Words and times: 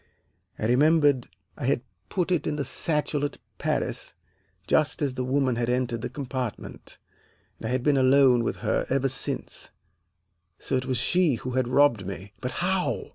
I 0.57 0.65
remembered 0.65 1.27
I 1.55 1.65
had 1.67 1.83
put 2.09 2.31
it 2.31 2.47
in 2.47 2.55
the 2.55 2.65
satchel 2.65 3.23
at 3.23 3.37
Paris 3.59 4.15
just 4.65 4.99
as 5.03 5.13
that 5.13 5.23
woman 5.25 5.57
had 5.57 5.69
entered 5.69 6.01
the 6.01 6.09
compartment, 6.09 6.97
and 7.59 7.67
I 7.67 7.71
had 7.71 7.83
been 7.83 7.97
alone 7.97 8.43
with 8.43 8.55
her 8.65 8.87
ever 8.89 9.09
since, 9.09 9.69
so 10.57 10.75
it 10.75 10.87
was 10.87 10.97
she 10.97 11.35
who 11.35 11.51
had 11.51 11.67
robbed 11.67 12.07
me. 12.07 12.33
But 12.41 12.49
how? 12.65 13.09